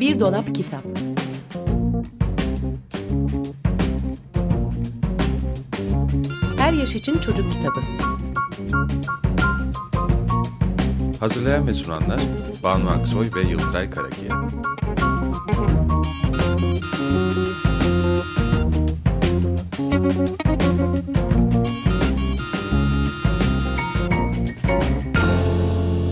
[0.00, 0.84] Bir Dolap Kitap
[6.58, 7.80] Her Yaş için Çocuk Kitabı
[11.20, 12.20] Hazırlayan ve sunanlar
[12.62, 14.48] Banu Aksoy ve Yıldıray Karakiya.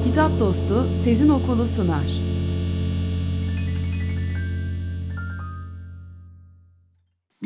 [0.05, 2.28] Kitap Dostu Sezin Okulu sunar.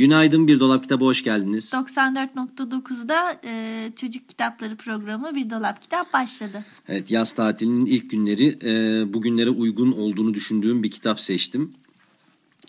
[0.03, 1.73] Günaydın Bir Dolap Kitabı hoş geldiniz.
[1.73, 6.65] 94.9'da e, çocuk kitapları programı Bir Dolap Kitap başladı.
[6.89, 11.73] Evet yaz tatilinin ilk günleri e, bugünlere uygun olduğunu düşündüğüm bir kitap seçtim.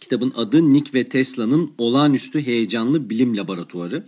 [0.02, 4.04] Kitabın adı Nick ve Tesla'nın olağanüstü heyecanlı bilim laboratuvarı.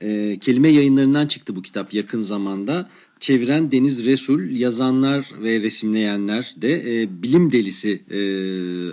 [0.00, 2.88] E, kelime yayınlarından çıktı bu kitap yakın zamanda.
[3.20, 8.20] Çeviren Deniz Resul, yazanlar ve resimleyenler de e, bilim delisi e,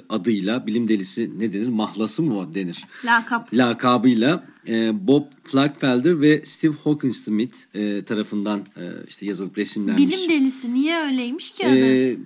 [0.09, 2.83] adıyla, bilim delisi ne denir, mahlası mı denir?
[3.05, 3.53] Lakap.
[3.53, 10.07] Lakabıyla e, Bob Flagfelder ve Steve Hawkinsmith e, tarafından e, işte yazılıp resimlenmiş.
[10.07, 11.75] Bilim delisi niye öyleymiş ki adı?
[11.77, 12.17] E,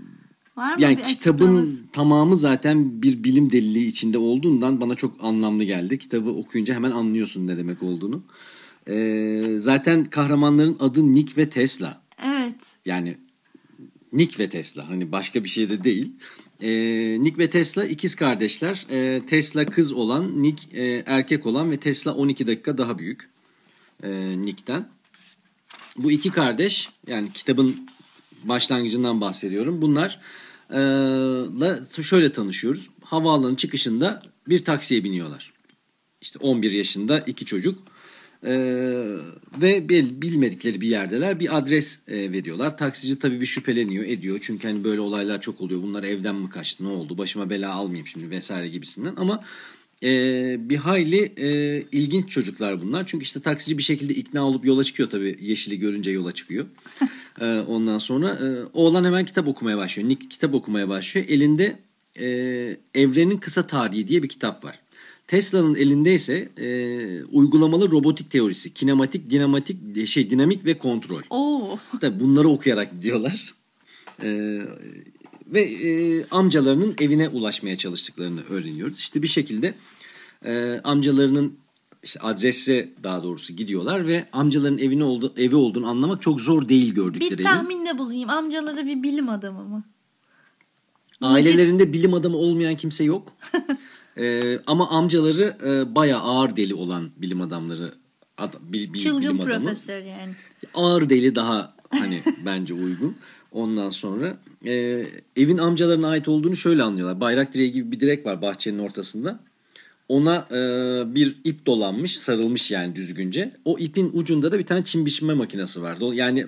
[0.57, 1.91] Var mı yani kitabın açıklaması?
[1.93, 5.97] tamamı zaten bir bilim deliliği içinde olduğundan bana çok anlamlı geldi.
[5.97, 8.23] Kitabı okuyunca hemen anlıyorsun ne demek olduğunu.
[8.87, 12.01] E, zaten kahramanların adı Nick ve Tesla.
[12.25, 12.55] Evet.
[12.85, 13.17] Yani
[14.13, 16.11] Nick ve Tesla hani başka bir şey de değil.
[16.61, 16.69] E,
[17.19, 18.85] Nick ve Tesla ikiz kardeşler.
[18.91, 23.29] E, Tesla kız olan, Nick e, erkek olan ve Tesla 12 dakika daha büyük
[24.03, 24.89] e, Nick'ten.
[25.97, 27.75] Bu iki kardeş yani kitabın
[28.43, 29.81] başlangıcından bahsediyorum.
[29.81, 30.19] Bunlar
[30.69, 30.79] e,
[31.59, 32.89] la şöyle tanışıyoruz.
[33.01, 35.53] Havaalanı çıkışında bir taksiye biniyorlar.
[36.21, 37.79] İşte 11 yaşında iki çocuk.
[38.45, 39.03] Ee,
[39.61, 42.77] ve bil- bilmedikleri bir yerdeler bir adres e, veriyorlar.
[42.77, 44.39] Taksici tabii bir şüpheleniyor ediyor.
[44.41, 45.81] Çünkü hani böyle olaylar çok oluyor.
[45.83, 49.13] Bunlar evden mi kaçtı ne oldu başıma bela almayayım şimdi vesaire gibisinden.
[49.17, 49.43] Ama
[50.03, 50.09] e,
[50.69, 53.07] bir hayli e, ilginç çocuklar bunlar.
[53.07, 55.37] Çünkü işte taksici bir şekilde ikna olup yola çıkıyor tabii.
[55.41, 56.65] Yeşili görünce yola çıkıyor.
[57.41, 60.09] Ee, ondan sonra e, oğlan hemen kitap okumaya başlıyor.
[60.09, 61.27] Nick kitap okumaya başlıyor.
[61.29, 61.79] Elinde
[62.19, 62.27] e,
[62.95, 64.79] Evrenin Kısa Tarihi diye bir kitap var.
[65.27, 66.67] Tesla'nın elinde ise e,
[67.23, 71.21] uygulamalı robotik teorisi, kinematik, dinamatik, şey dinamik ve kontrol.
[71.29, 71.79] Oo.
[72.01, 73.53] Tabii bunları okuyarak gidiyorlar.
[74.23, 74.59] E,
[75.47, 78.99] ve e, amcalarının evine ulaşmaya çalıştıklarını öğreniyoruz.
[78.99, 79.73] İşte bir şekilde
[80.45, 81.57] e, amcalarının
[82.03, 86.93] işte adrese daha doğrusu gidiyorlar ve amcaların evine oldu, evi olduğunu anlamak çok zor değil
[86.93, 87.43] gördükleri Bir evin.
[87.43, 88.29] tahminde bulayım.
[88.29, 89.83] Amcaları bir bilim adamı mı?
[91.21, 93.33] Ailelerinde bilim adamı olmayan kimse yok.
[94.19, 97.93] Ee, ama amcaları e, bayağı ağır deli olan bilim adamları.
[98.37, 99.63] Ad, bil- bil- Çılgın bilim adamı.
[99.65, 100.33] profesör yani.
[100.73, 103.15] Ağır deli daha hani bence uygun.
[103.51, 105.03] Ondan sonra e,
[105.35, 107.19] evin amcalarına ait olduğunu şöyle anlıyorlar.
[107.19, 109.39] Bayrak direği gibi bir direk var bahçenin ortasında.
[110.07, 110.55] Ona e,
[111.15, 113.51] bir ip dolanmış, sarılmış yani düzgünce.
[113.65, 115.97] O ipin ucunda da bir tane çim biçme makinesi var.
[115.97, 116.47] Do- Yani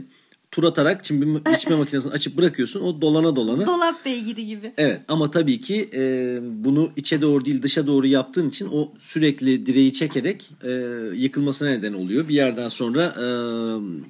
[0.51, 2.81] tur atarak çim bi- biçme makinesini açıp bırakıyorsun.
[2.81, 3.67] O dolana dolana.
[3.67, 4.73] Dolap beygiri gibi.
[4.77, 9.65] Evet ama tabii ki e, bunu içe doğru değil dışa doğru yaptığın için o sürekli
[9.65, 10.71] direği çekerek e,
[11.15, 12.27] yıkılmasına neden oluyor.
[12.27, 13.25] Bir yerden sonra e,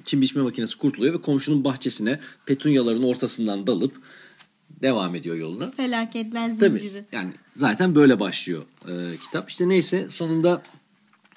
[0.04, 3.92] çim biçme makinesi kurtuluyor ve komşunun bahçesine petunyaların ortasından dalıp
[4.82, 5.70] devam ediyor yoluna.
[5.70, 7.04] Felaketler Tabii zinciri.
[7.12, 8.92] yani zaten böyle başlıyor e,
[9.24, 9.50] kitap.
[9.50, 10.62] İşte neyse sonunda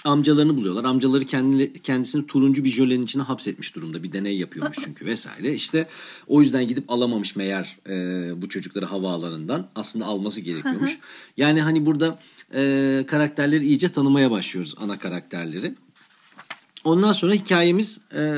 [0.06, 0.84] amcalarını buluyorlar.
[0.84, 4.04] Amcaları kendi, kendisini turuncu bir jölenin içine hapsetmiş durumda.
[4.04, 5.54] Bir deney yapıyormuş çünkü vesaire.
[5.54, 5.88] İşte
[6.28, 7.94] o yüzden gidip alamamış meğer e,
[8.42, 9.68] bu çocukları havaalanından.
[9.76, 10.98] Aslında alması gerekiyormuş.
[11.38, 12.20] yani hani burada
[12.54, 15.76] e, karakterleri iyice tanımaya başlıyoruz ana karakterleri.
[16.84, 18.38] Ondan sonra hikayemiz e,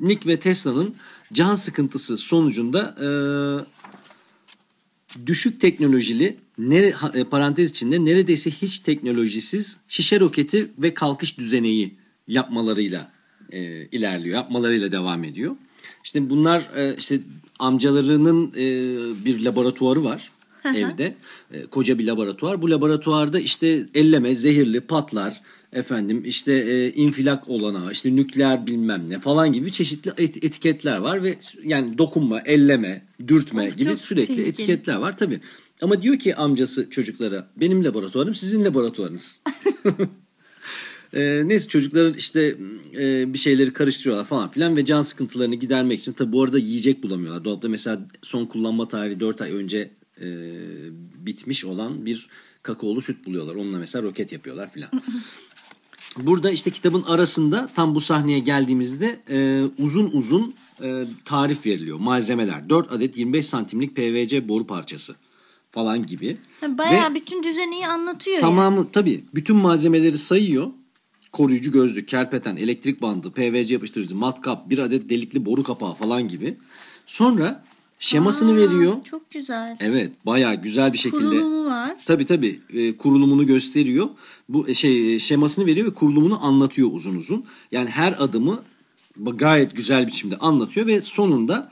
[0.00, 0.94] Nick ve Tesla'nın
[1.32, 3.08] can sıkıntısı sonucunda e,
[5.26, 11.94] düşük teknolojili nere, e, parantez içinde neredeyse hiç teknolojisiz şişe roketi ve kalkış düzeneği
[12.28, 13.12] yapmalarıyla
[13.52, 14.34] e, ilerliyor.
[14.34, 15.56] Yapmalarıyla devam ediyor.
[16.04, 17.20] İşte bunlar e, işte
[17.58, 18.64] amcalarının e,
[19.24, 20.30] bir laboratuvarı var
[20.64, 21.14] evde.
[21.52, 22.62] E, koca bir laboratuvar.
[22.62, 25.40] Bu laboratuvarda işte elleme, zehirli, patlar,
[25.74, 31.22] efendim işte e, infilak olanağı, işte nükleer bilmem ne falan gibi çeşitli et- etiketler var
[31.22, 31.34] ve
[31.64, 34.48] yani dokunma, elleme, dürtme Of, gibi sürekli tehlikeli.
[34.48, 35.40] etiketler var tabii.
[35.82, 39.40] Ama diyor ki amcası çocuklara benim laboratuvarım sizin laboratuvarınız.
[41.14, 42.54] Ee, neyse çocukların işte
[42.98, 47.02] e, bir şeyleri karıştırıyorlar falan filan ve can sıkıntılarını gidermek için tabi bu arada yiyecek
[47.02, 47.44] bulamıyorlar.
[47.44, 50.26] Dolapta mesela son kullanma tarihi 4 ay önce e,
[51.26, 52.28] bitmiş olan bir
[52.62, 53.54] kakaolu süt buluyorlar.
[53.54, 54.90] Onunla mesela roket yapıyorlar filan.
[56.18, 61.98] Burada işte kitabın arasında tam bu sahneye geldiğimizde e, uzun uzun e, tarif veriliyor.
[61.98, 65.16] Malzemeler 4 adet 25 santimlik PVC boru parçası.
[65.72, 66.36] falan gibi.
[66.62, 70.70] Bayağı Ve bütün düzeni anlatıyor tamamı tabii bütün malzemeleri sayıyor.
[71.32, 76.58] Koruyucu gözlük, kerpeten, elektrik bandı, PVC yapıştırıcı, matkap, bir adet delikli boru kapağı falan gibi.
[77.06, 77.64] Sonra
[78.04, 79.04] şemasını Aa, veriyor.
[79.04, 79.76] Çok güzel.
[79.80, 81.22] Evet bayağı güzel bir şekilde.
[81.22, 81.96] Kurulumu var.
[82.06, 84.08] Tabii tabii e, kurulumunu gösteriyor.
[84.48, 87.44] Bu e, şey e, şemasını veriyor ve kurulumunu anlatıyor uzun uzun.
[87.72, 88.62] Yani her adımı
[89.16, 91.70] gayet güzel biçimde anlatıyor ve sonunda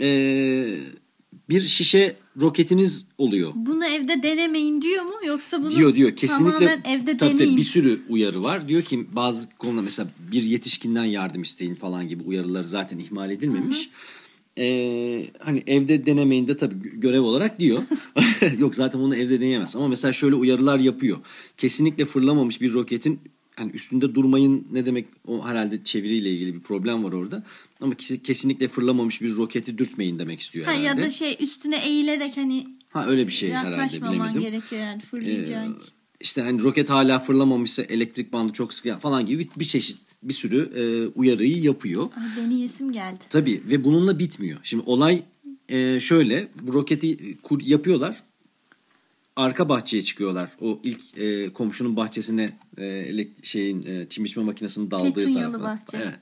[0.00, 0.08] e,
[1.48, 3.52] bir şişe roketiniz oluyor.
[3.54, 5.14] Bunu evde denemeyin diyor mu?
[5.26, 7.56] Yoksa bunu Diyor diyor kesinlikle tamamen evde tabii, tabii, deneyin.
[7.56, 8.68] bir sürü uyarı var.
[8.68, 13.90] Diyor ki bazı konuda mesela bir yetişkinden yardım isteyin falan gibi uyarıları zaten ihmal edilmemiş.
[14.60, 17.82] Ee, hani evde denemeyin de tabii gö- görev olarak diyor.
[18.58, 19.76] Yok zaten bunu evde deneyemez.
[19.76, 21.18] Ama mesela şöyle uyarılar yapıyor.
[21.56, 23.20] Kesinlikle fırlamamış bir roketin
[23.56, 27.44] hani üstünde durmayın ne demek o herhalde çeviriyle ilgili bir problem var orada.
[27.80, 30.86] Ama kes- kesinlikle fırlamamış bir roketi dürtmeyin demek istiyor Ha, herhalde.
[31.00, 34.42] ya da şey üstüne eğilerek hani ha öyle bir şey herhalde yaklaşmaman bilemedim.
[34.42, 35.92] gerekiyor yani fırlayacağı Ee, için.
[36.20, 40.70] İşte hani roket hala fırlamamışsa elektrik bandı çok sıkı falan gibi bir, çeşit bir sürü
[40.74, 42.08] e, uyarıyı yapıyor.
[42.16, 43.18] Ay, deneyesim geldi.
[43.30, 44.60] Tabii ve bununla bitmiyor.
[44.62, 45.22] Şimdi olay
[45.68, 48.22] e, şöyle bu roketi e, kur, yapıyorlar.
[49.36, 50.50] Arka bahçeye çıkıyorlar.
[50.60, 55.64] O ilk e, komşunun bahçesine e, şeyin e, çim biçme makinesinin daldığı Petunyalı tarafa.
[55.64, 55.96] bahçe.
[55.96, 56.14] Evet.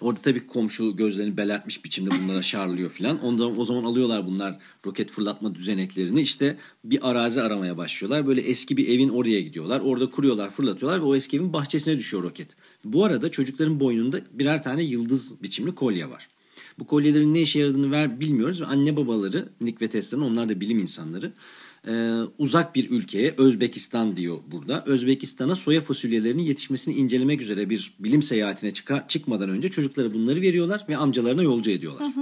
[0.00, 3.24] Orada tabii komşu gözlerini belertmiş biçimde bunlara şarlıyor filan.
[3.24, 6.20] Ondan o zaman alıyorlar bunlar roket fırlatma düzeneklerini.
[6.20, 8.26] İşte bir arazi aramaya başlıyorlar.
[8.26, 9.80] Böyle eski bir evin oraya gidiyorlar.
[9.80, 12.48] Orada kuruyorlar, fırlatıyorlar ve o eski evin bahçesine düşüyor roket.
[12.84, 16.28] Bu arada çocukların boynunda birer tane yıldız biçimli kolye var.
[16.78, 20.78] Bu kolyelerin ne işe yaradığını ver bilmiyoruz anne babaları Nick ve Tesla'nın onlar da bilim
[20.78, 21.32] insanları
[21.88, 24.84] e, uzak bir ülkeye Özbekistan diyor burada.
[24.86, 30.84] Özbekistan'a soya fasulyelerinin yetişmesini incelemek üzere bir bilim seyahatine çıka- çıkmadan önce çocuklara bunları veriyorlar
[30.88, 32.12] ve amcalarına yolcu ediyorlar.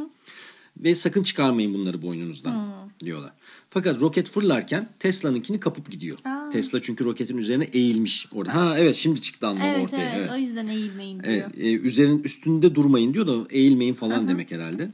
[0.76, 2.68] Ve sakın çıkarmayın bunları boynunuzdan
[3.00, 3.32] diyorlar.
[3.70, 6.18] Fakat roket fırlarken Tesla'nınkini kapıp gidiyor.
[6.24, 6.50] Aa.
[6.50, 8.54] Tesla çünkü roketin üzerine eğilmiş orada.
[8.54, 10.14] Ha evet şimdi çıktı anlamı Evet ortaya.
[10.18, 11.34] evet, o yüzden eğilmeyin diyor.
[11.34, 14.90] Evet, e, üzerin üstünde durmayın diyor da eğilmeyin falan demek herhalde.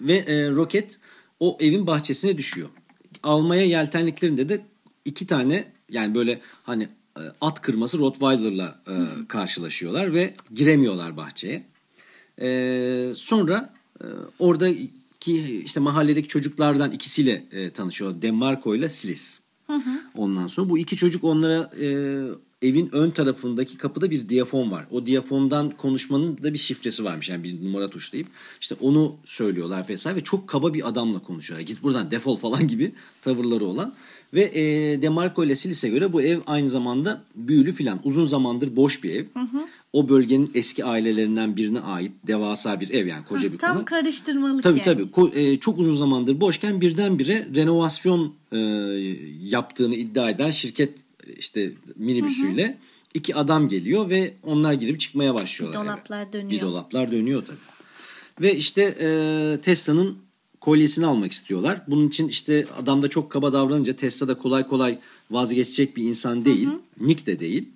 [0.00, 0.98] Ve e, roket
[1.40, 2.68] o evin bahçesine düşüyor.
[3.24, 4.60] Almaya yeltenliklerinde de
[5.04, 8.94] iki tane yani böyle hani e, at kırması Rottweiler'la e,
[9.28, 11.66] karşılaşıyorlar ve giremiyorlar bahçeye.
[12.40, 14.04] E, sonra e,
[14.38, 14.90] oradaki
[15.64, 18.22] işte mahalledeki çocuklardan ikisiyle e, tanışıyor.
[18.22, 19.40] Demarco ile Silis.
[20.16, 21.88] Ondan sonra bu iki çocuk onlara e,
[22.64, 24.86] evin ön tarafındaki kapıda bir diyafon var.
[24.90, 27.28] O diyafondan konuşmanın da bir şifresi varmış.
[27.28, 28.26] Yani bir numara tuşlayıp
[28.60, 31.66] işte onu söylüyorlar vesaire ve çok kaba bir adamla konuşuyorlar.
[31.66, 33.94] Git buradan defol falan gibi tavırları olan.
[34.34, 34.62] Ve e,
[35.02, 38.00] Demarco ile Silis'e göre bu ev aynı zamanda büyülü filan.
[38.04, 39.24] Uzun zamandır boş bir ev.
[39.92, 43.84] O bölgenin eski ailelerinden birine ait devasa bir ev yani koca bir Tam konu.
[43.84, 44.84] karıştırmalık Tabii yani.
[44.84, 45.02] tabii.
[45.02, 48.58] Ko- e, çok uzun zamandır boşken birdenbire renovasyon e,
[49.42, 50.98] yaptığını iddia eden şirket
[51.38, 52.78] işte minibüsüyle
[53.14, 55.82] iki adam geliyor ve onlar girip çıkmaya başlıyorlar.
[55.82, 56.32] Bir dolaplar eve.
[56.32, 56.50] dönüyor.
[56.50, 57.56] Bir dolaplar dönüyor tabii.
[58.40, 60.18] Ve işte e, Tesla'nın
[60.60, 61.80] kolyesini almak istiyorlar.
[61.88, 64.98] Bunun için işte adam da çok kaba davranınca Tesla da kolay kolay
[65.30, 66.68] vazgeçecek bir insan değil.
[67.00, 67.68] Nick de değil.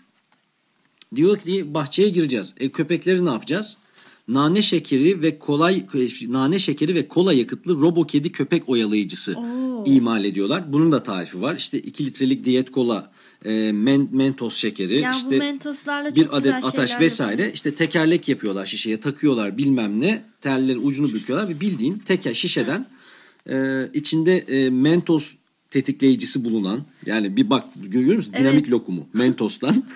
[1.17, 2.55] Diyor ki bahçeye gireceğiz.
[2.61, 3.77] E, köpekleri ne yapacağız?
[4.29, 5.85] Nane şekeri ve kolay
[6.29, 9.85] nane şekeri ve kola yakıtlı robo kedi köpek oyalayıcısı Oo.
[9.87, 10.73] imal ediyorlar.
[10.73, 11.57] Bunun da tarifi var.
[11.57, 13.11] İşte 2 litrelik diyet kola,
[13.45, 17.31] e, men, mentos şekeri, Ya bu işte mentoslarla bir adet ataş vesaire.
[17.33, 17.55] yapılıyor.
[17.55, 20.23] İşte tekerlek yapıyorlar şişeye, takıyorlar bilmem ne.
[20.41, 22.87] Tellerin ucunu büküyorlar ve bildiğin teker şişeden
[23.51, 25.35] e, içinde e, mentos
[25.71, 28.71] tetikleyicisi bulunan yani bir bak görüyor musun Evet.
[28.71, 29.85] lokumu mentostan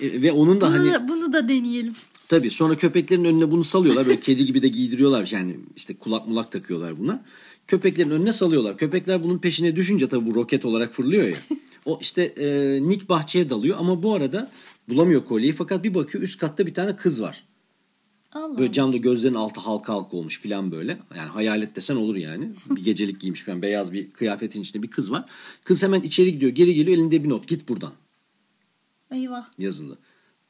[0.00, 1.94] E, ve onun da Bunu, hani da, bunu da deneyelim.
[2.28, 4.06] Tabii sonra köpeklerin önüne bunu salıyorlar.
[4.06, 5.28] Böyle kedi gibi de giydiriyorlar.
[5.32, 7.24] Yani işte kulak mulak takıyorlar buna.
[7.66, 8.76] Köpeklerin önüne salıyorlar.
[8.78, 11.36] Köpekler bunun peşine düşünce tabii bu roket olarak fırlıyor ya.
[11.84, 14.50] O işte e, Nick bahçeye dalıyor ama bu arada
[14.88, 15.52] bulamıyor kolyeyi.
[15.52, 17.44] Fakat bir bakıyor üst katta bir tane kız var.
[18.32, 18.58] Allah.
[18.58, 20.98] Böyle camda gözlerin altı halka halka olmuş filan böyle.
[21.16, 22.50] Yani hayalet desen olur yani.
[22.70, 25.24] Bir gecelik giymiş falan beyaz bir kıyafetin içinde bir kız var.
[25.64, 27.92] Kız hemen içeri gidiyor geri geliyor elinde bir not git buradan
[29.10, 29.50] Eyvah.
[29.58, 29.98] yazılı.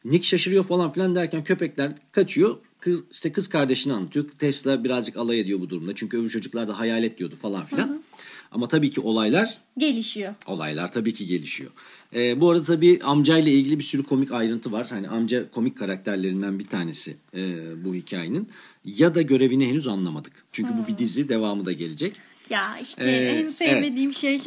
[0.04, 2.58] Nick şaşırıyor falan filan derken köpekler kaçıyor.
[2.82, 4.28] Kız, işte kız kardeşini anlatıyor.
[4.38, 5.94] Tesla birazcık alay ediyor bu durumda.
[5.94, 8.02] Çünkü öbür çocuklar da hayalet diyordu falan filan.
[8.50, 10.34] Ama tabii ki olaylar Gelişiyor.
[10.46, 11.70] olaylar tabii ki gelişiyor.
[12.14, 14.86] Ee, bu arada tabii amcayla ilgili bir sürü komik ayrıntı var.
[14.90, 18.48] Hani amca komik karakterlerinden bir tanesi e, bu hikayenin.
[18.84, 20.32] Ya da görevini henüz anlamadık.
[20.52, 22.12] Çünkü bu bir dizi devamı da gelecek.
[22.50, 24.40] Ya işte Ee, en sevmediğim şey.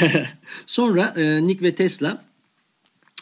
[0.66, 2.24] Sonra e, Nick ve Tesla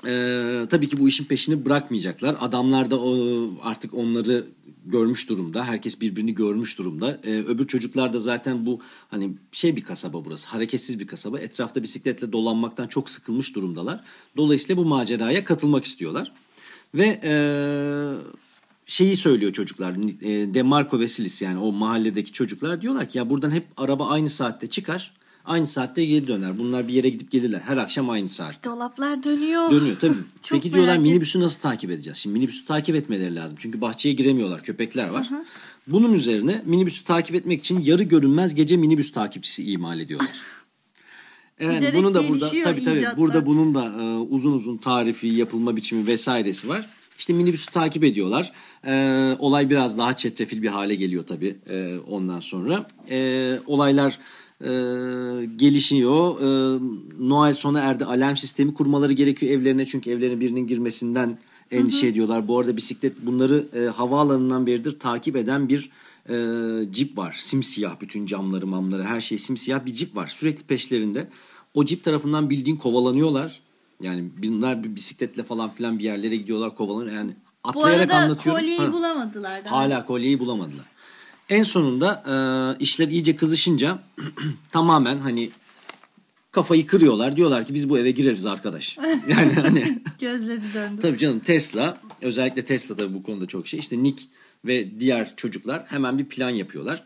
[0.07, 2.37] Ee, tabii ki bu işin peşini bırakmayacaklar.
[2.41, 3.17] Adamlar da o,
[3.63, 4.47] artık onları
[4.87, 5.65] görmüş durumda.
[5.65, 7.21] Herkes birbirini görmüş durumda.
[7.25, 8.81] Ee, öbür çocuklar da zaten bu
[9.11, 10.49] hani şey bir kasaba burası.
[10.49, 11.41] Hareketsiz bir kasaba.
[11.41, 14.05] Etrafta bisikletle dolanmaktan çok sıkılmış durumdalar.
[14.37, 16.33] Dolayısıyla bu maceraya katılmak istiyorlar.
[16.95, 17.35] Ve e,
[18.87, 19.95] şeyi söylüyor çocuklar.
[20.23, 24.29] E, Demarco ve Silis yani o mahalledeki çocuklar diyorlar ki ya buradan hep araba aynı
[24.29, 25.15] saatte çıkar.
[25.45, 26.59] Aynı saatte geri döner.
[26.59, 27.61] Bunlar bir yere gidip gelirler.
[27.61, 28.65] Her akşam aynı saat.
[28.65, 29.71] Dolaplar dönüyor.
[29.71, 30.15] Dönüyor tabii.
[30.43, 32.19] Çok Peki diyorlar merak minibüsü nasıl takip edeceğiz?
[32.19, 33.57] Şimdi minibüsü takip etmeleri lazım.
[33.61, 34.63] Çünkü bahçeye giremiyorlar.
[34.63, 35.31] Köpekler var.
[35.87, 40.31] Bunun üzerine minibüsü takip etmek için yarı görünmez gece minibüs takipçisi imal ediyorlar.
[41.59, 43.17] Evet, Giderek bunu da burada tabii tabii icatlar.
[43.17, 46.91] burada bunun da e, uzun uzun tarifi, yapılma biçimi vesairesi var.
[47.19, 48.53] İşte minibüsü takip ediyorlar.
[48.87, 48.93] E,
[49.39, 52.89] olay biraz daha çetrefil bir hale geliyor tabii e, ondan sonra.
[53.11, 54.19] E, olaylar
[54.65, 54.71] e,
[55.57, 56.41] gelişiyor.
[56.41, 56.81] E,
[57.21, 58.05] Noel sona erdi.
[58.05, 59.87] Alarm sistemi kurmaları gerekiyor evlerine.
[59.87, 61.39] Çünkü evlerine birinin girmesinden
[61.71, 62.49] endişe ediyorlar.
[62.49, 65.91] Bu arada bisiklet bunları e, havaalanından beridir takip eden bir
[66.29, 67.37] e, cip var.
[67.39, 70.27] Simsiyah bütün camları mamları her şey simsiyah bir cip var.
[70.27, 71.29] Sürekli peşlerinde.
[71.75, 73.61] O cip tarafından bildiğin kovalanıyorlar.
[74.03, 77.15] Yani bunlar bir bisikletle falan filan bir yerlere gidiyorlar kovalanıyor.
[77.17, 77.31] Yani
[77.65, 78.61] Bu atlayarak arada anlatıyorum.
[78.61, 78.93] kolyeyi Ha.
[78.93, 79.65] bulamadılar.
[79.65, 79.77] Daha.
[79.77, 80.85] Hala kolyeyi bulamadılar.
[81.49, 82.35] En sonunda e,
[82.85, 83.99] işler iyice kızışınca
[84.73, 85.51] tamamen hani
[86.53, 87.37] kafayı kırıyorlar.
[87.37, 88.99] Diyorlar ki biz bu eve gireriz arkadaş.
[89.29, 91.01] Yani hani Gözleri döndü.
[91.03, 93.81] tabii canım Tesla özellikle Tesla tabii bu konuda çok şey.
[93.81, 94.25] İşte Nick
[94.65, 97.05] ve diğer çocuklar hemen bir plan yapıyorlar.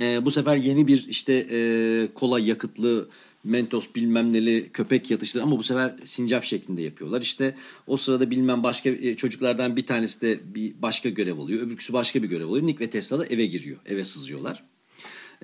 [0.00, 1.58] E, bu sefer yeni bir işte e,
[2.14, 3.08] kola yakıtlı
[3.44, 7.22] Mentos bilmem neli köpek yatışları ama bu sefer sincap şeklinde yapıyorlar.
[7.22, 7.54] İşte
[7.86, 11.66] o sırada bilmem başka e, çocuklardan bir tanesi de bir başka görev alıyor.
[11.66, 12.66] Öbürküsü başka bir görev alıyor.
[12.66, 13.76] Nick ve Tesla da eve giriyor.
[13.86, 14.64] Eve sızıyorlar.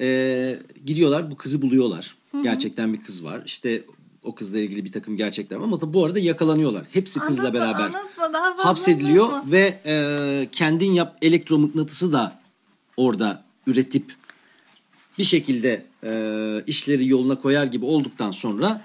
[0.01, 2.17] Ee, gidiyorlar bu kızı buluyorlar.
[2.43, 3.43] Gerçekten bir kız var.
[3.47, 3.85] İşte
[4.23, 6.85] o kızla ilgili bir takım gerçekler var ama bu arada yakalanıyorlar.
[6.93, 12.41] Hepsi kızla Anlatma, beraber anlatma, daha hapsediliyor ve e, kendin yap elektromıknatısı da
[12.97, 14.15] orada üretip
[15.21, 16.13] bir şekilde e,
[16.67, 18.83] işleri yoluna koyar gibi olduktan sonra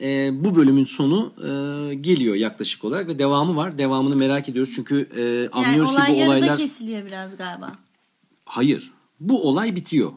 [0.00, 3.78] e, bu bölümün sonu e, geliyor yaklaşık olarak ve devamı var.
[3.78, 7.72] Devamını merak ediyoruz çünkü e, Yani anlıyoruz olay ki bu olaylar kesiliyor biraz galiba.
[8.44, 8.90] hayır.
[9.20, 10.12] Bu olay bitiyor.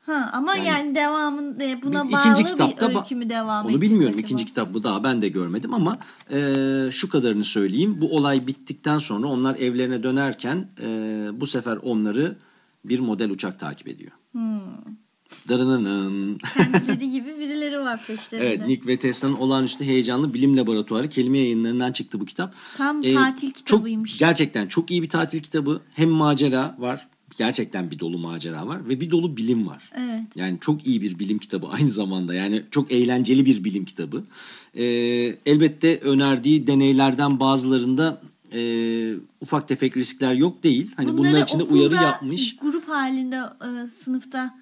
[0.00, 3.80] Ha, ama yani, Yani- devamın e, buna bağlı ikinci kitapta bir öykü mü devam Onu
[3.80, 4.08] bilmiyorum.
[4.08, 4.20] acaba?
[4.20, 5.98] İkinci kitabı daha ben de görmedim ama
[6.32, 6.38] e,
[6.92, 7.96] şu kadarını söyleyeyim.
[8.00, 10.88] Bu olay bittikten sonra onlar evlerine dönerken e,
[11.32, 12.36] bu sefer onları
[12.84, 14.10] bir model uçak takip ediyor.
[14.32, 14.60] Hmm.
[15.48, 16.36] Darınının.
[16.54, 18.46] Kendileri gibi birileri var peşlerinde.
[18.46, 22.54] Evet Nick ve Tesla'nın olağanüstü heyecanlı bilim laboratuvarı kelime yayınlarından çıktı bu kitap.
[22.54, 24.10] Ee, Tam tatil kitabıymış.
[24.10, 25.80] Çok, gerçekten çok iyi bir tatil kitabı.
[25.94, 27.08] Hem macera var.
[27.36, 29.90] Gerçekten bir dolu macera var ve bir dolu bilim var.
[29.94, 30.22] Evet.
[30.36, 32.34] Yani çok iyi bir bilim kitabı aynı zamanda.
[32.34, 34.24] Yani çok eğlenceli bir bilim kitabı.
[34.74, 34.84] Ee,
[35.46, 38.20] elbette önerdiği deneylerden bazılarında
[38.52, 40.90] e, ufak tefek riskler yok değil.
[40.96, 42.56] Hani Bunları bunlar için de uyarı yapmış.
[42.56, 44.54] Grup halinde e, sınıfta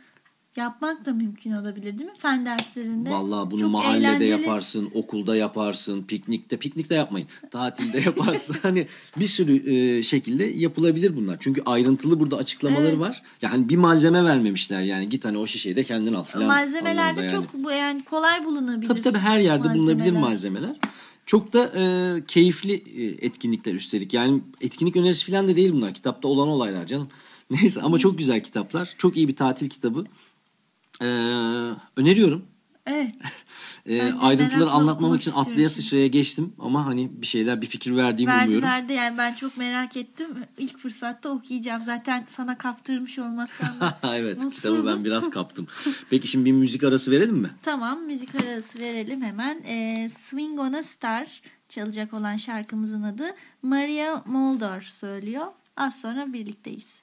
[0.57, 2.17] yapmak da mümkün olabilir değil mi?
[2.19, 3.11] Fen derslerinde.
[3.11, 4.31] Vallahi bunu Çok mahallede eğlenceli.
[4.31, 7.29] yaparsın, okulda yaparsın, piknikte, piknikte yapmayın.
[7.51, 8.57] Tatilde yaparsın.
[8.63, 11.37] hani bir sürü e, şekilde yapılabilir bunlar.
[11.41, 12.99] Çünkü ayrıntılı burada açıklamaları Evet.
[12.99, 13.23] var.
[13.43, 16.47] Yani bir malzeme vermemişler yani git hani o şişeyi de kendin al falan.
[16.47, 17.33] Malzemeler de yani.
[17.33, 18.89] çok bu yani kolay bulunabilir.
[18.89, 20.21] Tabii tabii her yerde bulunabilir malzemeler.
[20.21, 20.77] malzemeler.
[21.27, 21.85] Çok da e,
[22.27, 24.15] keyifli e, etkinlikler üstelik.
[24.15, 25.95] Yani etkinlik önerisi falan da değil bunlar.
[25.95, 27.09] Kitapta olan olaylar canım.
[27.51, 28.95] Neyse ama çok güzel kitaplar.
[28.99, 30.05] Çok iyi bir tatil kitabı.
[31.01, 31.07] E,
[31.97, 32.45] öneriyorum.
[32.87, 33.15] Evet.
[33.87, 36.53] E, ayrıntıları anlatmamak için istiyorum atlaya sıçraya geçtim.
[36.59, 38.69] Ama hani bir şeyler bir fikir verdiğimi verdi umuyorum.
[38.69, 40.29] verdi yani ben çok merak ettim.
[40.59, 41.85] İlk fırsatta okuyacağım.
[41.85, 43.69] Zaten sana kaptırmış olmaktan
[44.03, 44.87] evet kitabı mutsuzdum.
[44.87, 45.67] ben biraz kaptım.
[46.11, 47.51] Peki şimdi bir müzik arası verelim mi?
[47.63, 49.63] Tamam müzik arası verelim hemen.
[49.67, 53.25] Ee, Swing on a Star çalacak olan şarkımızın adı
[53.63, 55.47] Maria Muldaur söylüyor.
[55.77, 57.02] Az sonra birlikteyiz.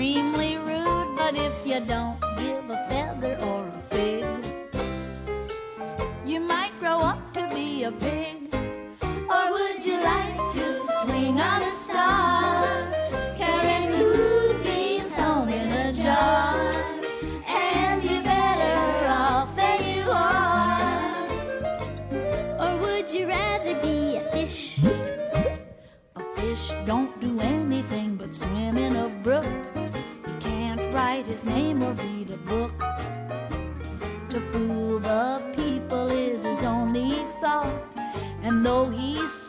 [0.00, 1.14] Extremely rude.
[1.14, 2.29] But if you don't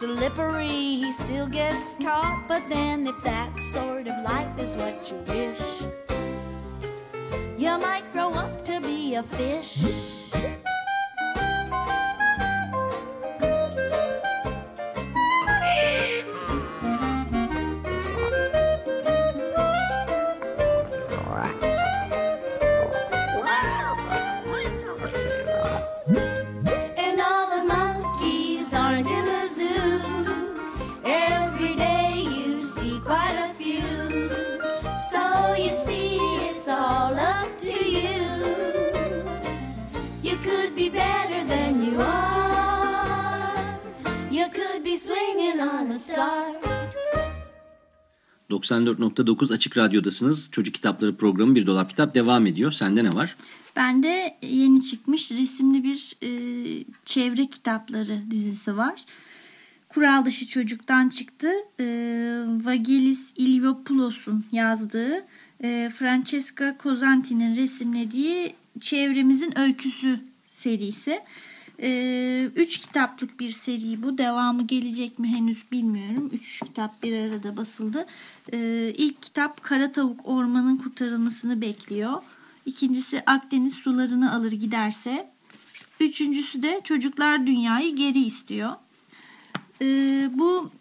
[0.01, 2.46] slippery, he still gets caught.
[2.48, 5.62] But then, if that sort of life is what you wish,
[7.55, 9.86] you might grow up to be a fish.
[48.72, 50.50] 94.9 Açık Radyo'dasınız.
[50.51, 52.72] Çocuk Kitapları programı Bir Dolap Kitap devam ediyor.
[52.72, 53.36] Sende ne var?
[53.75, 56.30] Bende yeni çıkmış resimli bir e,
[57.06, 59.06] çevre kitapları dizisi var.
[59.90, 61.51] Kural dışı çocuktan çıktı.
[61.80, 61.86] E,
[62.63, 65.25] Vagelis Iliopoulos'un yazdığı,
[65.63, 71.19] e, Francesca Cosanti'nin resimlediği Çevremizin Öyküsü serisi.
[71.79, 74.17] E, üç kitaplık bir seri bu.
[74.17, 76.29] Devamı gelecek mi henüz bilmiyorum.
[76.34, 78.05] Üç kitap bir arada basıldı.
[78.53, 78.57] E,
[78.97, 82.21] ilk kitap Kara Tavuk Ormanın kurtarılmasını bekliyor.
[82.65, 85.31] İkincisi Akdeniz sularını alır giderse.
[85.99, 88.71] Üçüncüsü de Çocuklar Dünyayı Geri istiyor.
[89.81, 90.71] Ee, bu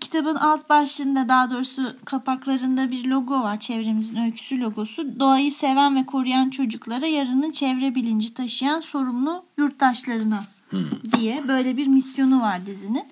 [0.00, 3.60] kitabın alt başlığında daha doğrusu kapaklarında bir logo var.
[3.60, 5.20] Çevremizin öyküsü logosu.
[5.20, 10.44] Doğayı seven ve koruyan çocuklara yarının çevre bilinci taşıyan sorumlu yurttaşlarına
[11.16, 13.04] diye böyle bir misyonu var dizinin.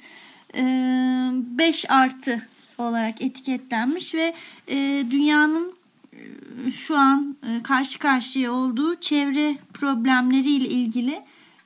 [1.58, 2.42] 5 artı
[2.78, 4.34] olarak etiketlenmiş ve
[4.68, 5.72] e, dünyanın
[6.12, 11.22] e, şu an e, karşı karşıya olduğu çevre problemleriyle ilgili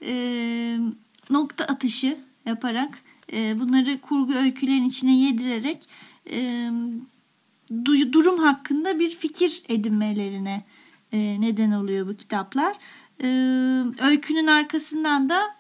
[0.06, 0.12] e,
[1.30, 2.98] nokta atışı yaparak
[3.32, 5.88] e, bunları kurgu öykülerin içine yedirerek
[6.30, 6.70] e,
[7.70, 10.64] du- durum hakkında bir fikir edinmelerine
[11.12, 12.76] e, neden oluyor bu kitaplar.
[14.00, 15.56] Öykünün arkasından da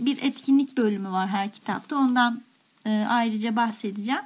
[0.00, 1.96] bir etkinlik bölümü var her kitapta.
[1.96, 2.42] Ondan
[3.08, 4.20] ayrıca bahsedeceğim.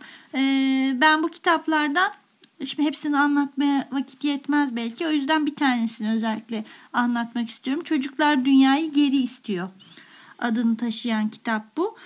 [1.01, 2.13] Ben bu kitaplardan
[2.65, 5.07] Şimdi hepsini anlatmaya vakit yetmez belki.
[5.07, 7.85] O yüzden bir tanesini özellikle anlatmak istiyorum.
[7.85, 9.69] Çocuklar Dünyayı Geri istiyor.
[10.39, 11.97] Adını taşıyan kitap bu.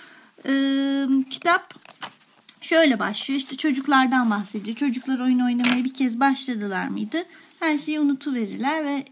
[0.47, 1.73] Ee, kitap
[2.61, 3.37] şöyle başlıyor.
[3.37, 4.75] İşte çocuklardan bahsediyor.
[4.75, 7.25] Çocuklar oyun oynamaya bir kez başladılar mıydı?
[7.59, 9.05] Her şeyi unutuverirler ve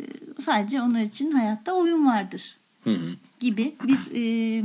[0.00, 0.04] e,
[0.42, 2.58] sadece onlar için hayatta oyun vardır
[3.40, 4.62] gibi bir e,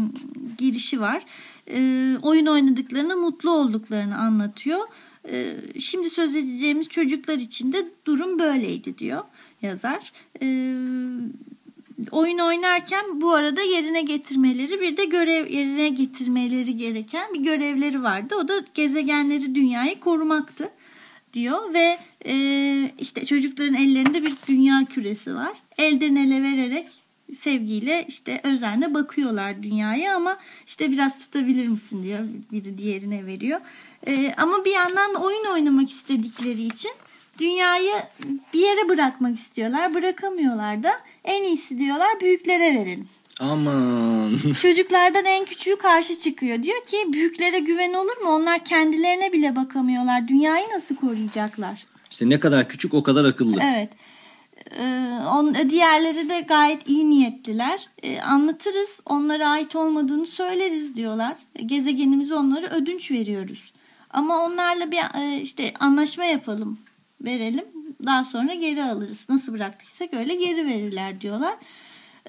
[0.57, 1.25] girişi var.
[1.69, 4.79] E, oyun oynadıklarını, mutlu olduklarını anlatıyor.
[5.29, 9.23] E, şimdi söz edeceğimiz çocuklar için de durum böyleydi diyor
[9.61, 10.11] yazar.
[10.41, 10.45] E,
[12.11, 18.35] oyun oynarken bu arada yerine getirmeleri bir de görev yerine getirmeleri gereken bir görevleri vardı.
[18.35, 20.69] O da gezegenleri dünyayı korumaktı
[21.33, 25.53] diyor ve e, işte çocukların ellerinde bir dünya küresi var.
[25.77, 26.87] Elden ele vererek
[27.35, 32.19] sevgiyle işte özenle bakıyorlar dünyaya ama işte biraz tutabilir misin diyor
[32.51, 33.59] biri diğerine veriyor.
[34.07, 36.91] E, ama bir yandan da oyun oynamak istedikleri için
[37.39, 37.93] dünyayı
[38.53, 39.93] bir yere bırakmak istiyorlar.
[39.93, 40.91] Bırakamıyorlar da
[41.23, 43.09] en iyisi diyorlar büyüklere verelim.
[43.39, 44.39] Aman.
[44.61, 46.63] Çocuklardan en küçüğü karşı çıkıyor.
[46.63, 48.29] Diyor ki büyüklere güven olur mu?
[48.29, 50.27] Onlar kendilerine bile bakamıyorlar.
[50.27, 51.85] Dünyayı nasıl koruyacaklar?
[52.11, 53.59] İşte ne kadar küçük o kadar akıllı.
[53.63, 53.89] Evet.
[54.79, 57.89] Ee, on, diğerleri de gayet iyi niyetliler.
[58.03, 61.35] Ee, anlatırız, onlara ait olmadığını söyleriz diyorlar.
[61.65, 63.73] Gezegenimizi onlara ödünç veriyoruz.
[64.09, 66.79] Ama onlarla bir e, işte anlaşma yapalım,
[67.23, 67.65] verelim.
[68.05, 69.25] Daha sonra geri alırız.
[69.29, 71.55] Nasıl bıraktıysak öyle geri verirler diyorlar.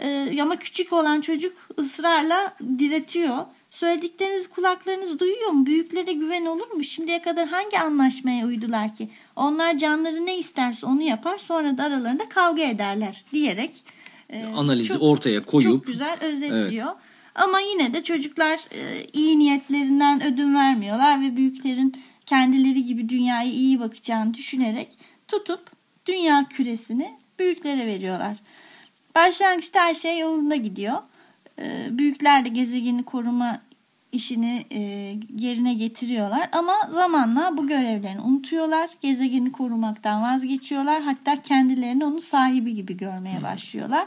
[0.02, 3.38] Ee, ama küçük olan çocuk ısrarla diretiyor.
[3.70, 5.66] Söylediklerinizi kulaklarınız duyuyor mu?
[5.66, 6.84] Büyüklere güven olur mu?
[6.84, 9.08] Şimdiye kadar hangi anlaşmaya uydular ki?
[9.36, 13.84] Onlar canları ne isterse onu yapar sonra da aralarında kavga ederler diyerek
[14.30, 16.90] e, Analizi çok- ortaya koyup çok güzel özetliyor.
[17.34, 21.94] Ama yine de çocuklar e, iyi niyetlerinden ödün vermiyorlar ve büyüklerin
[22.26, 25.70] kendileri gibi dünyayı iyi bakacağını düşünerek tutup
[26.06, 28.36] dünya küresini büyüklere veriyorlar.
[29.14, 31.02] Başlangıçta her şey yolunda gidiyor.
[31.58, 33.60] E, büyükler de gezegeni koruma
[34.14, 34.80] işini e,
[35.38, 38.90] yerine getiriyorlar ama zamanla bu görevlerini unutuyorlar.
[39.00, 41.02] Gezegeni korumaktan vazgeçiyorlar.
[41.02, 44.06] Hatta kendilerini onun sahibi gibi görmeye başlıyorlar.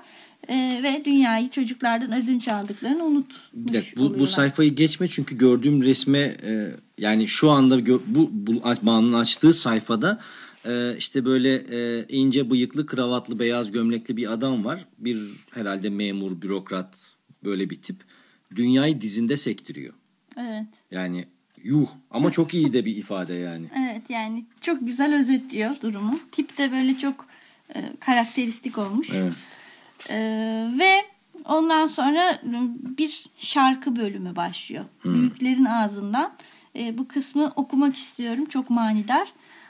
[0.49, 5.83] E, ve dünyayı çocuklardan ödünç aldıklarını unutmuş Bir dakika, bu, bu sayfayı geçme çünkü gördüğüm
[5.83, 10.19] resme e, yani şu anda gö- bu, bu Banu'nun açtığı sayfada
[10.65, 14.85] e, işte böyle e, ince bıyıklı kravatlı beyaz gömlekli bir adam var.
[14.97, 15.17] Bir
[15.51, 16.95] herhalde memur, bürokrat
[17.43, 18.03] böyle bir tip.
[18.55, 19.93] Dünyayı dizinde sektiriyor.
[20.37, 20.67] Evet.
[20.91, 21.27] Yani
[21.63, 23.65] yuh ama çok iyi de bir ifade yani.
[23.77, 26.19] Evet yani çok güzel özetliyor durumu.
[26.31, 27.25] Tip de böyle çok
[27.75, 29.09] e, karakteristik olmuş.
[29.13, 29.33] Evet.
[30.09, 30.17] E,
[30.79, 31.05] ve
[31.45, 32.41] ondan sonra
[32.97, 34.85] bir şarkı bölümü başlıyor.
[35.05, 36.33] Büyüklerin ağzından.
[36.75, 38.45] E, bu kısmı okumak istiyorum.
[38.45, 39.27] Çok manidar.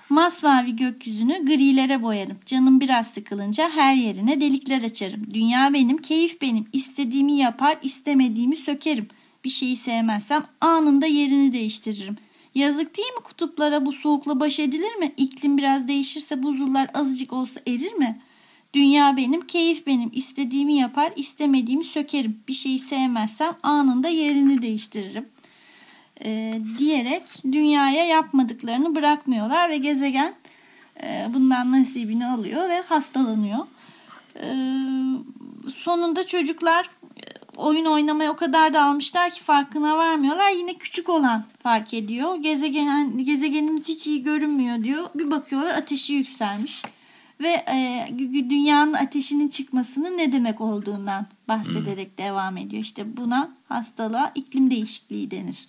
[0.09, 2.37] Masmavi gökyüzünü grilere boyarım.
[2.45, 5.33] Canım biraz sıkılınca her yerine delikler açarım.
[5.33, 6.65] Dünya benim, keyif benim.
[6.73, 9.07] İstediğimi yapar, istemediğimi sökerim.
[9.43, 12.17] Bir şeyi sevmezsem anında yerini değiştiririm.
[12.55, 15.13] Yazık değil mi kutuplara bu soğukla baş edilir mi?
[15.17, 18.19] İklim biraz değişirse buzullar azıcık olsa erir mi?
[18.73, 20.09] Dünya benim, keyif benim.
[20.13, 22.39] İstediğimi yapar, istemediğimi sökerim.
[22.47, 25.25] Bir şeyi sevmezsem anında yerini değiştiririm.
[26.25, 30.33] Ee, diyerek dünyaya yapmadıklarını bırakmıyorlar ve gezegen
[31.03, 33.59] e, bundan nasibini alıyor ve hastalanıyor.
[34.35, 34.55] Ee,
[35.75, 37.23] sonunda çocuklar e,
[37.57, 40.49] oyun oynamaya o kadar dalmışlar ki farkına varmıyorlar.
[40.49, 42.35] Yine küçük olan fark ediyor.
[42.35, 45.09] Gezegen gezegenimiz hiç iyi görünmüyor diyor.
[45.15, 46.83] Bir bakıyorlar ateşi yükselmiş
[47.39, 48.07] ve e,
[48.49, 52.83] dünyanın ateşinin çıkmasının ne demek olduğundan bahsederek devam ediyor.
[52.83, 55.67] İşte buna hastalığa iklim değişikliği denir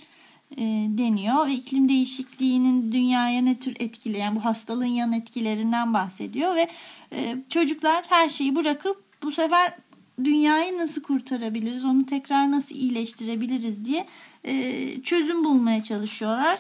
[0.56, 6.54] e, deniyor ve iklim değişikliğinin dünyaya ne tür etkileri yani bu hastalığın yan etkilerinden bahsediyor
[6.54, 6.68] ve
[7.12, 9.76] e, çocuklar her şeyi bırakıp bu sefer
[10.24, 14.06] dünyayı nasıl kurtarabiliriz onu tekrar nasıl iyileştirebiliriz diye
[14.44, 16.58] e, çözüm bulmaya çalışıyorlar.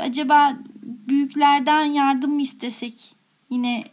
[0.00, 3.14] Acaba büyüklerden yardım mı istesek
[3.50, 3.84] yine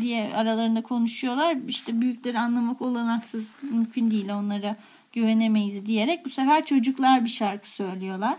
[0.00, 1.56] diye aralarında konuşuyorlar.
[1.68, 4.76] İşte büyükleri anlamak olanaksız mümkün değil onlara
[5.14, 8.36] güvenemeyiz diyerek bu sefer çocuklar bir şarkı söylüyorlar.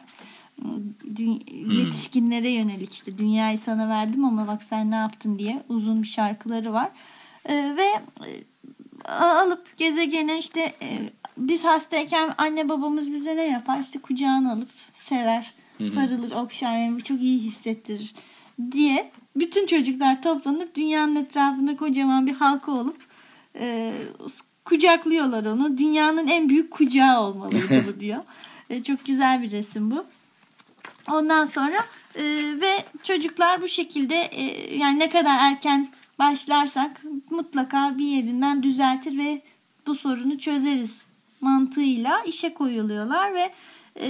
[1.72, 6.74] Yetişkinlere yönelik işte dünyayı sana verdim ama bak sen ne yaptın diye uzun bir şarkıları
[6.74, 6.90] var.
[7.46, 7.88] E, ve
[8.28, 8.44] e,
[9.12, 13.80] alıp gezegene işte e, biz hastayken anne babamız bize ne yapar?
[13.80, 15.54] İşte kucağına alıp sever,
[15.94, 18.16] sarılır, okşar, yani çok iyi hissettirir
[18.72, 22.98] diye bütün çocuklar toplanıp dünyanın etrafında kocaman bir halka olup
[23.60, 23.94] e,
[24.66, 25.78] kucaklıyorlar onu.
[25.78, 28.24] Dünyanın en büyük kucağı olmalıydı bu diyor.
[28.70, 30.06] E, çok güzel bir resim bu.
[31.12, 31.78] Ondan sonra
[32.16, 32.24] e,
[32.62, 35.90] ve çocuklar bu şekilde e, yani ne kadar erken
[36.20, 39.42] başlarsak mutlaka bir yerinden düzeltir ve
[39.88, 41.06] bu sorunu çözeriz
[41.42, 43.52] mantığıyla işe koyuluyorlar ve
[44.00, 44.08] e,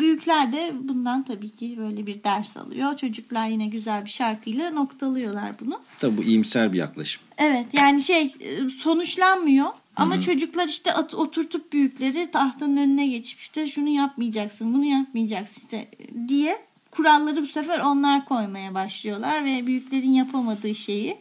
[0.00, 2.96] büyükler de bundan tabii ki böyle bir ders alıyor.
[2.96, 5.80] Çocuklar yine güzel bir şarkıyla noktalıyorlar bunu.
[5.98, 7.22] Tabii bu iyimser bir yaklaşım.
[7.38, 13.66] Evet yani şey e, sonuçlanmıyor ama çocuklar işte at- oturtup büyükleri tahtanın önüne geçip işte
[13.68, 15.88] şunu yapmayacaksın bunu yapmayacaksın işte
[16.28, 16.58] diye
[16.90, 21.16] kuralları bu sefer onlar koymaya başlıyorlar ve büyüklerin yapamadığı şeyi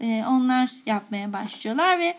[0.00, 2.14] e, onlar yapmaya başlıyorlar ve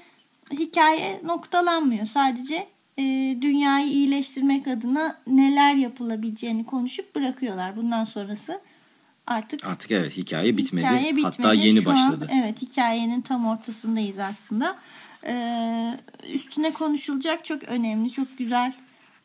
[0.51, 3.01] hikaye noktalanmıyor sadece e,
[3.41, 8.61] dünyayı iyileştirmek adına neler yapılabileceğini konuşup bırakıyorlar bundan sonrası
[9.27, 10.85] artık Artık evet hikaye bitmedi.
[10.85, 11.35] Hikaye bitmedi.
[11.37, 12.27] Hatta yeni Şu an, başladı.
[12.33, 14.77] evet hikayenin tam ortasındayız aslında.
[15.27, 15.97] Ee,
[16.33, 18.73] üstüne konuşulacak çok önemli, çok güzel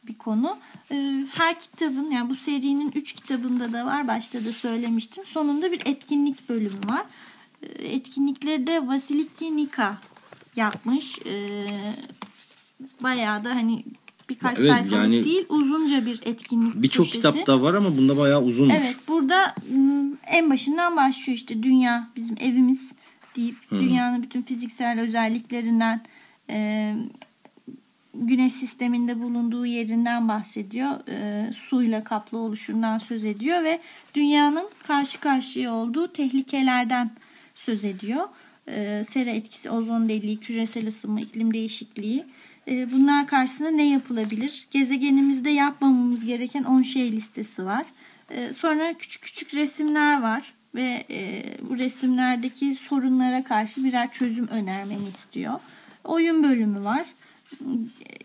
[0.07, 0.59] bir konu.
[0.91, 4.09] Ee, her kitabın yani bu serinin 3 kitabında da var.
[4.09, 5.25] Başta da söylemiştim.
[5.27, 7.07] Sonunda bir etkinlik bölümü var.
[7.63, 9.99] Ee, etkinlikleri de Vasiliki Nika
[10.57, 11.19] yapmış.
[11.27, 11.67] Ee,
[13.01, 13.85] bayağı da hani
[14.29, 18.75] birkaç Evet, sayfalık yani değil uzunca bir etkinlik Birçok kitapta var ama bunda bayağı uzunmuş.
[18.79, 19.55] Evet burada
[20.27, 22.93] en başından başlıyor işte dünya bizim evimiz
[23.37, 26.03] deyip dünyanın bütün fiziksel özelliklerinden
[26.51, 26.93] e,
[28.15, 30.91] güneş sisteminde bulunduğu yerinden bahsediyor.
[31.09, 33.81] E, suyla kaplı oluşundan söz ediyor ve
[34.15, 37.11] dünyanın karşı karşıya olduğu tehlikelerden
[37.55, 38.29] söz ediyor.
[38.69, 42.25] E, sera etkisi, ozon deliği, küresel ısınma, iklim değişikliği
[42.67, 44.69] bunlar karşısında ne yapılabilir?
[44.71, 47.87] Gezegenimizde yapmamamız gereken 10 şey listesi var.
[48.31, 55.09] E, sonra küçük küçük resimler var ve e, bu resimlerdeki sorunlara karşı birer çözüm önermeni
[55.15, 55.61] istiyor.
[56.05, 57.07] Oyun bölümü var.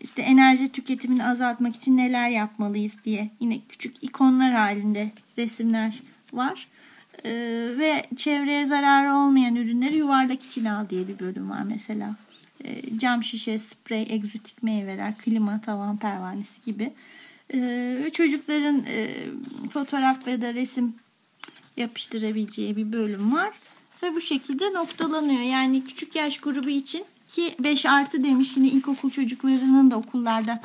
[0.00, 6.02] İşte enerji tüketimini azaltmak için neler yapmalıyız diye yine küçük ikonlar halinde resimler
[6.32, 6.68] var.
[7.24, 7.30] Ee,
[7.78, 12.16] ve çevreye zararı olmayan ürünleri yuvarlak içine al diye bir bölüm var mesela.
[12.64, 16.92] Ee, cam şişe, sprey, egzotik meyveler, klima, tavan pervanesi gibi.
[17.54, 17.58] Ee,
[18.04, 19.08] ve çocukların e,
[19.70, 20.94] fotoğraf ve da resim
[21.76, 23.50] yapıştırabileceği bir bölüm var.
[24.02, 25.40] Ve bu şekilde noktalanıyor.
[25.42, 30.60] Yani küçük yaş grubu için ki 5 artı demiş yine ilkokul çocuklarının da okullarda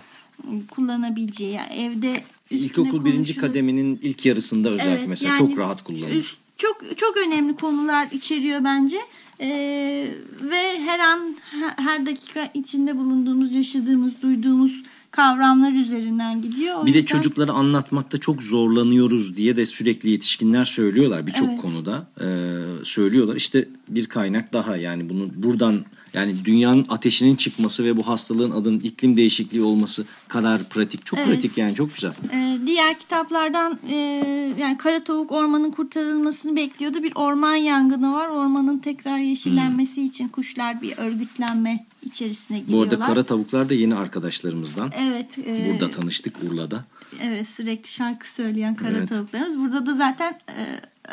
[0.52, 1.54] ıı, kullanabileceği.
[1.54, 6.16] Yani evde İlkokul birinci kademenin ilk yarısında özellikle Evet, mesela yani çok rahat kullanılır.
[6.16, 8.98] üst- çok çok önemli konular içeriyor bence.
[9.42, 10.08] Ee,
[10.42, 16.76] ve her an he- her dakika içinde bulunduğumuz, yaşadığımız, duyduğumuz kavramlar üzerinden gidiyor.
[16.82, 21.62] O Bir de yüzden- çocuklara anlatmakta çok zorlanıyoruz diye de sürekli yetişkinler söylüyorlar birçok Evet.
[21.62, 22.26] konuda e,
[22.86, 23.36] söylüyorlar.
[23.36, 28.80] İşte bir kaynak daha yani bunu buradan yani dünyanın ateşinin çıkması ve bu hastalığın adının
[28.80, 31.06] iklim değişikliği olması kadar pratik.
[31.06, 31.30] Çok Evet.
[31.30, 32.12] pratik yani çok güzel.
[32.34, 33.96] Ee, diğer kitaplardan e,
[34.60, 37.04] yani Kara Tavuk ormanın kurtarılmasını bekliyordu.
[37.04, 38.28] Bir orman yangını var.
[38.30, 42.64] Ormanın tekrar yeşillenmesi için kuşlar bir örgütlenme içerisine Hmm.
[42.64, 42.94] Bu giriyorlar.
[42.98, 44.92] arada kara tavuklar da yeni arkadaşlarımızdan.
[44.98, 45.38] Evet.
[45.38, 46.86] e, Burada tanıştık Urla'da.
[47.22, 49.10] Evet sürekli şarkı söyleyen kara Evet.
[49.10, 49.60] tavuklarımız.
[49.60, 50.64] Burada da zaten e,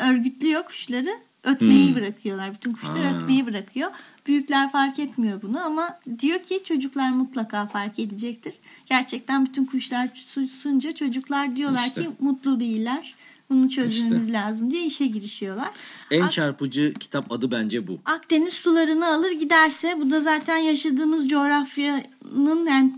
[0.09, 1.09] örgütlüyor kuşları.
[1.43, 1.95] Ötmeyi Hmm.
[1.95, 2.53] bırakıyorlar.
[2.53, 3.17] Bütün kuşlar Ha.
[3.17, 3.91] ötmeyi bırakıyor.
[4.27, 8.53] Büyükler fark etmiyor bunu ama diyor ki çocuklar mutlaka fark edecektir.
[8.85, 12.01] Gerçekten bütün kuşlar susunca çocuklar diyorlar İşte.
[12.03, 13.15] ki mutlu değiller.
[13.49, 14.33] Bunu çözmemiz İşte.
[14.33, 15.69] lazım diye işe girişiyorlar.
[16.11, 17.99] En Ak- çarpıcı kitap adı bence bu.
[18.05, 22.93] Akdeniz sularını alır giderse bu da zaten yaşadığımız coğrafyanın yani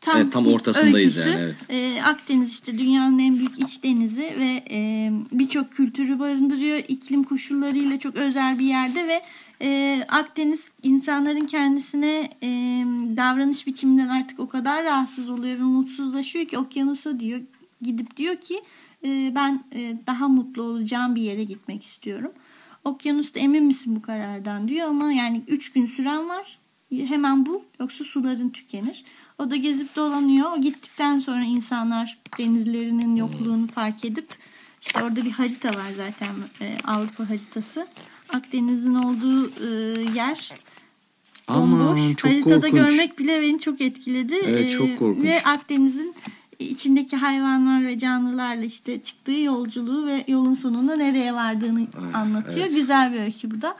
[0.00, 1.28] tam, Evet, tam ortasındayız öyküsü.
[1.38, 1.56] yani, evet.
[1.70, 6.78] Ee, Akdeniz işte dünyanın en büyük iç denizi ve e, birçok kültürü barındırıyor.
[6.88, 9.22] İklim koşullarıyla çok özel bir yerde ve
[9.62, 12.48] e, Akdeniz insanların kendisine e,
[13.16, 17.40] davranış biçiminden artık o kadar rahatsız oluyor ve mutsuzlaşıyor ki okyanusa diyor
[17.82, 18.60] gidip diyor ki
[19.06, 22.32] e, ben e, daha mutlu olacağım bir yere gitmek istiyorum.
[22.84, 26.58] Okyanusta emin misin bu karardan diyor ama yani 3 gün süren var.
[26.92, 29.04] Hemen bul yoksa suların tükenir.
[29.38, 30.52] O da gezip dolanıyor.
[30.52, 34.28] O gittikten sonra insanlar denizlerinin yokluğunu fark edip
[34.82, 37.86] işte orada bir harita var zaten e, Avrupa haritası.
[38.28, 39.66] Akdeniz'in olduğu e,
[40.14, 40.52] yer
[41.48, 41.80] bomboş.
[42.00, 42.72] Aman çok Haritada korkunç.
[42.72, 44.34] görmek bile beni çok etkiledi.
[44.44, 45.24] Evet, Ee, çok korkunç.
[45.24, 46.14] Ve Akdeniz'in
[46.58, 52.66] içindeki hayvanlar ve canlılarla işte çıktığı yolculuğu ve yolun sonunda nereye vardığını anlatıyor.
[52.66, 52.76] evet.
[52.76, 53.76] Güzel bir öykü bu da.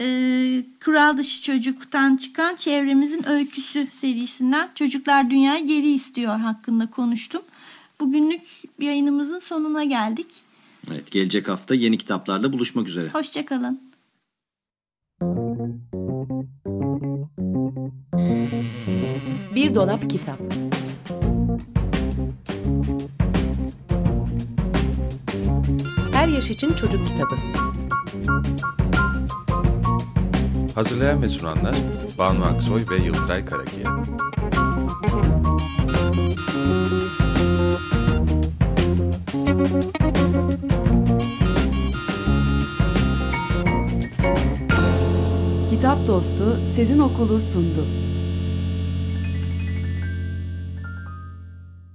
[0.00, 7.42] Ee, Kural dışı çocuktan çıkan çevremizin öyküsü serisinden Çocuklar Dünyayı Geri istiyor hakkında konuştum.
[8.00, 8.42] Bugünlük
[8.80, 10.26] yayınımızın sonuna geldik.
[10.90, 13.08] Evet, gelecek hafta yeni kitaplarla buluşmak üzere.
[13.08, 13.80] Hoşçakalın.
[19.54, 20.38] Bir dolap kitap.
[26.34, 27.36] Yaş için çocuk kitabı.
[30.74, 31.74] Hazırlayan ve sunanlar
[32.18, 34.04] Banu Aksoy ve Yıldıray Karakiya.
[45.70, 48.03] Kitap Dostu Sezin Okulu sundu.